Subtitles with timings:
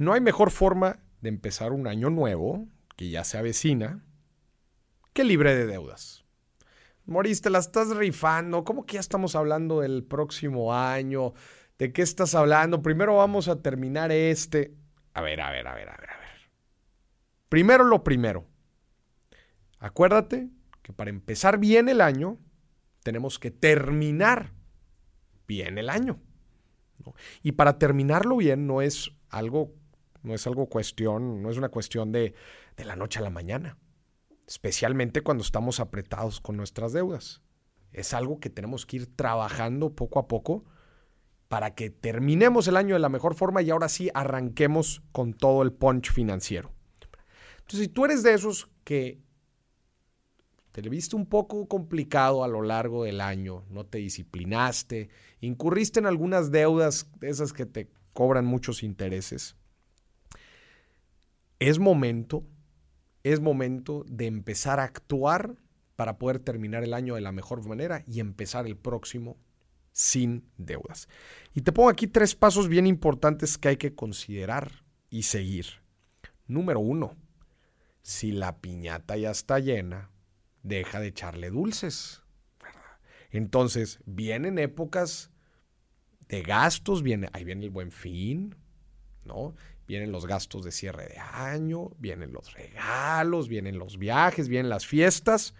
[0.00, 4.02] No hay mejor forma de empezar un año nuevo, que ya se avecina,
[5.12, 6.24] que libre de deudas.
[7.04, 8.64] Moris, te la estás rifando.
[8.64, 11.34] ¿Cómo que ya estamos hablando del próximo año?
[11.76, 12.80] ¿De qué estás hablando?
[12.80, 14.74] Primero vamos a terminar este.
[15.12, 16.50] A ver, a ver, a ver, a ver, a ver.
[17.50, 18.46] Primero lo primero.
[19.80, 20.48] Acuérdate
[20.80, 22.38] que para empezar bien el año,
[23.02, 24.54] tenemos que terminar
[25.46, 26.22] bien el año.
[27.42, 29.74] Y para terminarlo bien no es algo,
[30.22, 32.34] no es algo cuestión, no es una cuestión de,
[32.76, 33.76] de la noche a la mañana
[34.50, 37.40] especialmente cuando estamos apretados con nuestras deudas.
[37.92, 40.64] Es algo que tenemos que ir trabajando poco a poco
[41.46, 45.62] para que terminemos el año de la mejor forma y ahora sí arranquemos con todo
[45.62, 46.72] el punch financiero.
[47.58, 49.20] Entonces, si tú eres de esos que
[50.72, 56.00] te lo viste un poco complicado a lo largo del año, no te disciplinaste, incurriste
[56.00, 59.56] en algunas deudas de esas que te cobran muchos intereses,
[61.60, 62.44] es momento
[63.22, 65.56] es momento de empezar a actuar
[65.96, 69.36] para poder terminar el año de la mejor manera y empezar el próximo
[69.92, 71.08] sin deudas.
[71.52, 75.66] Y te pongo aquí tres pasos bien importantes que hay que considerar y seguir.
[76.46, 77.16] Número uno,
[78.02, 80.10] si la piñata ya está llena,
[80.62, 82.22] deja de echarle dulces.
[83.30, 85.30] Entonces, vienen épocas
[86.28, 88.56] de gastos, viene, ahí viene el buen fin,
[89.24, 89.54] ¿no?
[89.90, 94.86] Vienen los gastos de cierre de año, vienen los regalos, vienen los viajes, vienen las
[94.86, 95.52] fiestas.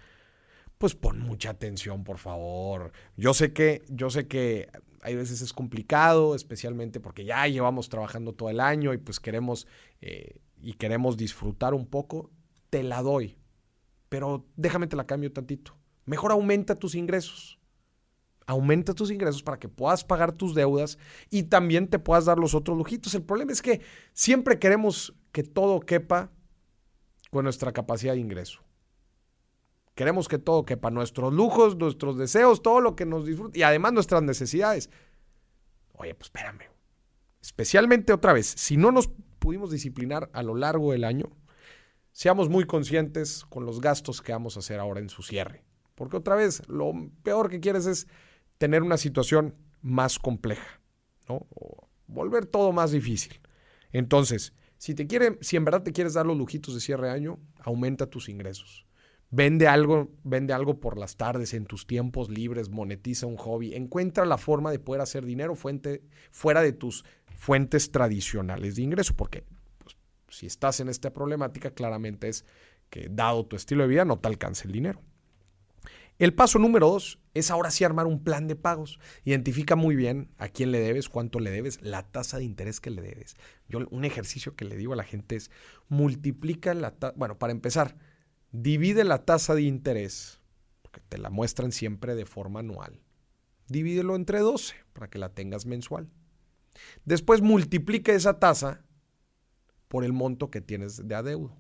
[0.79, 2.93] Pues pon mucha atención, por favor.
[3.17, 4.69] Yo sé que, yo sé que
[5.03, 9.67] hay veces es complicado, especialmente porque ya llevamos trabajando todo el año y pues queremos
[10.01, 12.31] eh, y queremos disfrutar un poco.
[12.71, 13.37] Te la doy,
[14.09, 15.77] pero déjame te la cambio tantito.
[16.05, 17.60] Mejor aumenta tus ingresos
[18.51, 20.99] aumenta tus ingresos para que puedas pagar tus deudas
[21.31, 23.15] y también te puedas dar los otros lujitos.
[23.15, 23.81] El problema es que
[24.13, 26.33] siempre queremos que todo quepa
[27.31, 28.61] con nuestra capacidad de ingreso.
[29.95, 33.93] Queremos que todo quepa, nuestros lujos, nuestros deseos, todo lo que nos disfruta y además
[33.93, 34.91] nuestras necesidades.
[35.95, 36.65] Oye, pues espérame.
[37.41, 41.31] Especialmente otra vez, si no nos pudimos disciplinar a lo largo del año,
[42.11, 45.63] seamos muy conscientes con los gastos que vamos a hacer ahora en su cierre.
[45.95, 46.93] Porque otra vez, lo
[47.23, 48.09] peor que quieres es
[48.61, 50.83] tener una situación más compleja,
[51.27, 51.47] ¿no?
[51.49, 53.41] O volver todo más difícil.
[53.91, 57.15] Entonces, si te quiere, si en verdad te quieres dar los lujitos de cierre de
[57.15, 58.87] año, aumenta tus ingresos.
[59.31, 64.27] Vende algo, vende algo por las tardes, en tus tiempos libres, monetiza un hobby, encuentra
[64.27, 69.47] la forma de poder hacer dinero fuente, fuera de tus fuentes tradicionales de ingreso, porque
[69.79, 69.97] pues,
[70.29, 72.45] si estás en esta problemática, claramente es
[72.91, 75.01] que dado tu estilo de vida no te alcanza el dinero.
[76.21, 79.01] El paso número dos es ahora sí armar un plan de pagos.
[79.25, 82.91] Identifica muy bien a quién le debes, cuánto le debes, la tasa de interés que
[82.91, 83.37] le debes.
[83.71, 85.51] Yo un ejercicio que le digo a la gente es
[85.89, 87.97] multiplica la tasa, bueno, para empezar,
[88.53, 90.43] divide la tasa de interés,
[90.83, 93.01] porque te la muestran siempre de forma anual.
[93.69, 96.11] Divídelo entre 12 para que la tengas mensual.
[97.07, 98.85] Después multiplica esa tasa
[99.89, 101.57] por el monto que tienes de adeudo.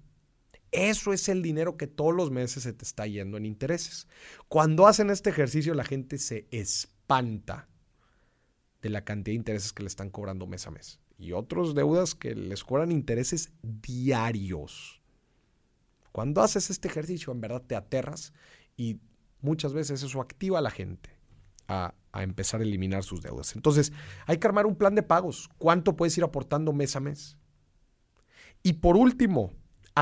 [0.72, 4.06] Eso es el dinero que todos los meses se te está yendo en intereses.
[4.48, 7.68] Cuando hacen este ejercicio, la gente se espanta
[8.82, 11.00] de la cantidad de intereses que le están cobrando mes a mes.
[11.18, 15.02] Y otros deudas que les cobran intereses diarios.
[16.12, 18.32] Cuando haces este ejercicio, en verdad te aterras
[18.76, 19.00] y
[19.40, 21.10] muchas veces eso activa a la gente
[21.68, 23.54] a, a, empezar a eliminar sus deudas.
[23.54, 23.92] Entonces,
[24.26, 25.48] hay que armar un plan de pagos.
[25.58, 27.36] ¿Cuánto puedes ir aportando mes a mes?
[28.62, 29.52] Y por último,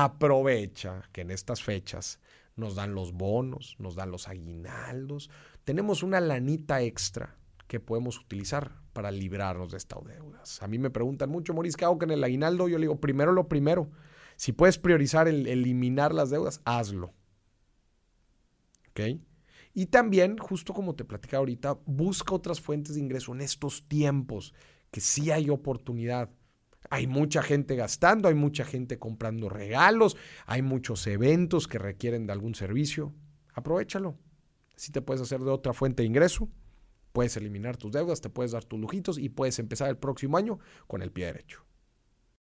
[0.03, 2.19] aprovecha que en estas fechas
[2.55, 5.29] nos dan los bonos, nos dan los aguinaldos,
[5.63, 7.37] tenemos una lanita extra
[7.67, 10.63] que podemos utilizar para librarnos de estas deudas.
[10.63, 12.67] A mí me preguntan mucho, Moris, ¿qué hago con el aguinaldo?
[12.67, 13.91] Yo le digo, primero lo primero.
[14.37, 17.13] Si puedes priorizar el eliminar las deudas, hazlo.
[18.89, 19.19] ¿Ok?
[19.73, 24.53] Y también, justo como te platicaba ahorita, busca otras fuentes de ingreso en estos tiempos,
[24.91, 26.29] que sí hay oportunidad.
[26.89, 32.33] Hay mucha gente gastando, hay mucha gente comprando regalos, hay muchos eventos que requieren de
[32.33, 33.13] algún servicio.
[33.53, 34.17] Aprovechalo.
[34.75, 36.49] Si te puedes hacer de otra fuente de ingreso,
[37.11, 40.59] puedes eliminar tus deudas, te puedes dar tus lujitos y puedes empezar el próximo año
[40.87, 41.68] con el pie derecho.